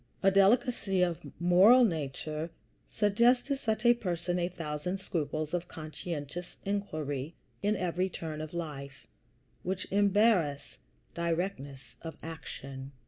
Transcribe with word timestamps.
A 0.23 0.31
delicacy 0.31 1.03
of 1.03 1.19
moral 1.39 1.85
nature 1.85 2.49
suggests 2.89 3.43
to 3.43 3.55
such 3.55 3.85
a 3.85 3.93
person 3.93 4.39
a 4.39 4.49
thousand 4.49 4.97
scruples 4.99 5.53
of 5.53 5.67
conscientious 5.67 6.57
inquiry 6.65 7.35
in 7.61 7.75
every 7.75 8.09
turn 8.09 8.41
of 8.41 8.51
life, 8.51 9.05
which 9.61 9.85
embarrass 9.91 10.77
directness 11.13 11.97
of 12.01 12.17
action. 12.23 12.93